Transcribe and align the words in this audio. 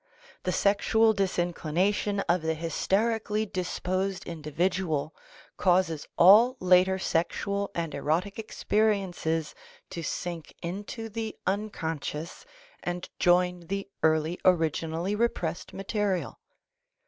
The 0.41 0.51
sexual 0.51 1.13
disinclination 1.13 2.21
of 2.21 2.41
the 2.41 2.55
hyster 2.55 3.19
ically 3.19 3.45
disposed 3.53 4.25
individual 4.25 5.13
causes 5.57 6.07
all 6.17 6.57
later 6.59 6.97
sexual 6.97 7.69
and 7.75 7.93
erotic 7.93 8.37
experi 8.37 9.05
ences 9.07 9.53
to 9.91 10.01
sink 10.01 10.55
into 10.63 11.07
the 11.07 11.37
unconscious 11.45 12.47
and 12.81 13.07
join 13.19 13.67
the 13.67 13.87
early 14.01 14.39
originally 14.43 15.13
repressed 15.13 15.71
material. 15.71 16.39